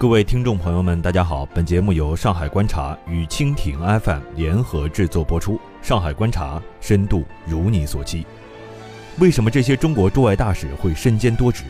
[0.00, 1.44] 各位听众朋友们，大家好！
[1.46, 5.60] 本节目由上海观察与蜻蜓 FM 联合制作播出。
[5.82, 8.24] 上海观察，深度如你所期。
[9.18, 11.64] 为什么这些中国驻外大使会身兼多职？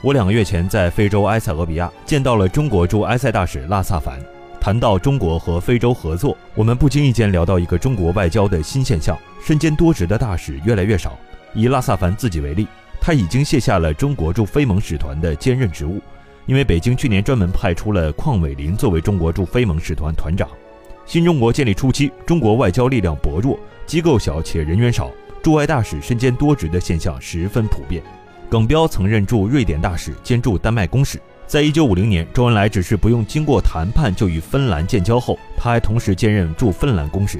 [0.00, 4.16] 我两个月前在非洲埃塞俄比亚见到了中国驻埃塞大使拉萨凡。
[4.60, 11.18] 谈到中国和非洲合作，我们不经意间聊到一个中国外交的新现象：身兼多职的大使越来越少。
[11.52, 12.68] 以拉萨凡自己为例，
[13.00, 16.00] 他已经卸下了中国驻非盟使团的兼任职务。
[16.46, 20.48] 因为北京去年专门派出了邝伟林作为中国驻非盟使团团长。
[21.06, 25.10] 新中国建立初期，中国外交力量薄弱，机构小且人员少，
[25.42, 28.02] 驻外大使身兼多职的现象十分普遍。
[28.48, 31.20] 耿彪曾任驻瑞典大使兼驻丹麦公使。
[31.46, 37.38] 在一九五零年，周恩来只是不用经过谈判就与芬兰建交后，他还同时兼任驻芬兰公使。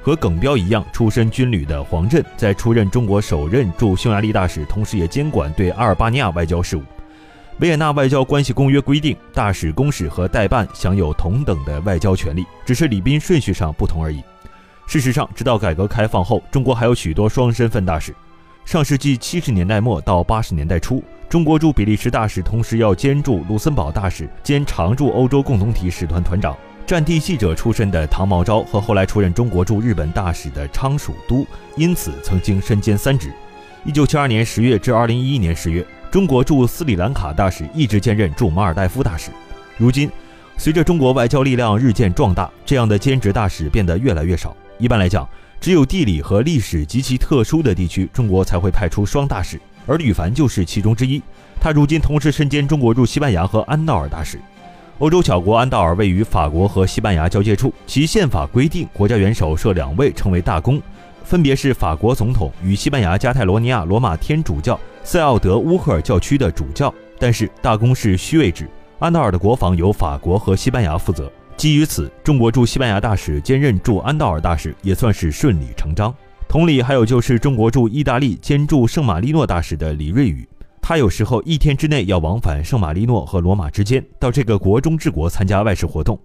[0.00, 6.82] 和耿彪一样出身军旅的黄镇，在出任中国首任驻匈牙利大使，同时也监管对阿尔巴尼亚外交事务。
[7.60, 14.22] 维也纳外交关系公约规定，大使、公使和代办享有同等的外交权利，只是礼宾顺序上不同而已。
[14.86, 18.14] 事实上，直到改革开放后，中国还有许多双身份大使。
[18.64, 26.56] 上世纪七十年代末到八十年代初，中国驻比利时大使同时要兼驻卢森堡大使兼常驻欧洲共同体使团团长。
[26.86, 31.44] 战地记者出身的唐毛昭和后来出任中国驻日本大使的昌蜀都，
[31.76, 33.32] 因此曾经身兼三职。
[33.84, 35.84] 一九七二年十月至二零一一年十月。
[36.10, 39.30] 中国驻斯里兰卡大使一直兼任驻马尔代夫大使。
[39.76, 40.10] 如今，
[40.56, 44.56] 随着中国外交力量日渐壮大，这样的兼职大使变得越来越少。
[44.78, 45.28] 一般来讲，
[45.60, 51.20] 只有地理和历史极其特殊的地区，中国才会派出双大使，而吕凡就是其中之一。
[51.60, 54.40] 他如今同时身兼中国驻西班牙和安道尔大使。
[55.00, 60.80] 欧洲小国安道尔位于法国和西班牙交界处，其宪法规定国家元首设两位称为大公。
[61.22, 68.68] 分别是法国总统与西班牙加泰罗尼亚罗马天主教塞奥德乌赫尔教区的主教，但是大公是虚位制。
[68.98, 71.32] 安道尔的国防由法国和西班牙负责。
[71.56, 76.14] 基于此，中国驻西班牙大使兼任驻安道尔大使也算是顺理成章。
[76.46, 80.46] 同理，还有就是中国驻意大利兼驻圣马力诺大使的李瑞宇，
[80.82, 86.20] 他有时候一天之内要往返圣马力诺和罗马之间，到这个国中治国参加外事活动。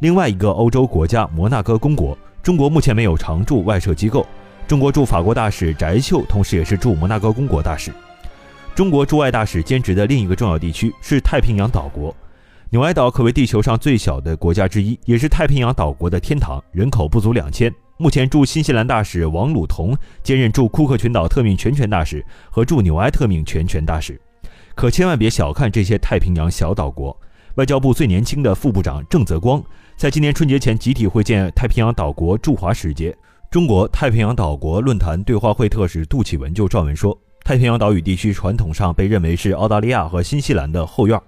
[0.00, 4.26] 另外一个欧洲国家摩纳哥公国，中国目前没有常驻外设机构。
[4.66, 7.92] 中国驻法国大使翟秀，同时也是驻摩纳哥公国大使。
[8.74, 12.14] 中国驻外大使兼职的另一个重要地区是太平洋岛国。
[12.70, 17.72] 纽埃岛可谓地球上最小的国家之一，也是太平洋岛国的天堂，人口不足两千。
[17.98, 24.20] 目前驻新西兰大使王鲁彤兼任驻库克群岛特命全权大使和驻纽埃特命全权大使。
[24.74, 27.16] 可千万别小看这些太平洋小岛国。
[27.54, 29.62] 外交部最年轻的副部长郑泽光，
[29.96, 33.16] 在今年春节前集体会见太平洋岛国驻华使节。
[33.52, 41.20] 中国太平洋岛国论坛对话会特使杜启文就撰文说，太平洋岛屿地区传统上被认为是澳大利亚和新西兰的后院，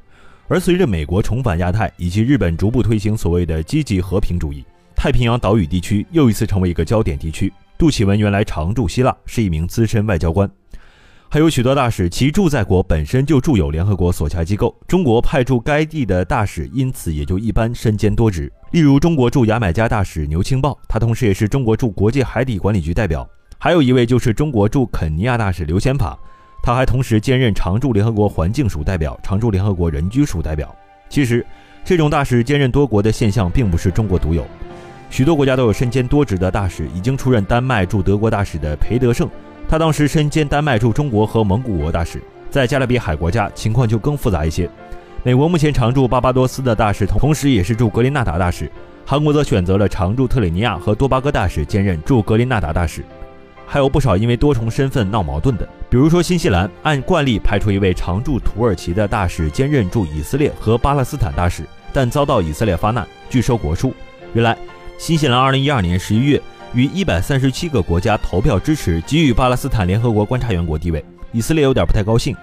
[0.49, 4.65] 而随着美国重返亚太以及日本逐步推行所谓的积极和平主义，
[4.97, 7.53] 太平洋岛屿地区又一次成为一个焦点地区。
[7.77, 10.51] 杜启文原来常驻希腊，是一名资深外交官。
[11.29, 18.51] 还有许多大使，其驻在国本身就驻有联合国所辖机构，中国派驻该地的大使因此也就一般身兼多职。
[18.71, 23.23] 例如，中国驻牙买加大使牛青豹，他同时也是中国驻国际海底管理局代表；
[23.59, 26.17] 还有一位就是中国驻肯尼亚大使刘先法，
[26.63, 30.75] 他还同时兼任常驻联合国环境署代表、常驻联合国人居署代表。
[31.09, 31.45] 其实，
[31.85, 34.47] 这种大使兼任多国的现象并不是中国独有，
[35.09, 36.87] 许多国家都有身兼多职的大使。
[36.95, 39.29] 已经出任丹麦驻德国大使的裴德胜。
[39.69, 44.69] 他当时身兼丹麦驻中国和蒙古国大使，在加勒比海国家情况就更复杂一些。
[45.23, 48.71] 美国目前常驻巴巴多斯的大使，同时也是驻格林纳达大使。
[49.05, 53.05] 韩国则选择了常驻特里尼亚和多巴哥大使兼任驻格林纳达大使。
[53.67, 63.93] 还有不少因为多重身份闹矛盾的，比如说新西兰按惯例派出一位常驻土耳其的大使兼任驻以色列和巴勒斯坦大使，但遭到以色列发难拒收国书。
[64.33, 64.57] 原来，
[64.99, 66.43] 新西兰2012年11月。
[66.75, 71.03] 与一百三十七个国家投票支持给予巴勒斯坦联合国观察员国地位，
[71.33, 72.37] 以色列有点不太高兴。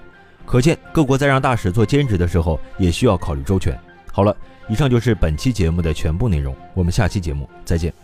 [0.43, 3.77] 可见各国在让大使做兼职的时候，也需要考虑周全。
[4.11, 4.35] 好了，
[4.67, 8.02] 以上就是本期节目的全部内容，我们下期节目再见。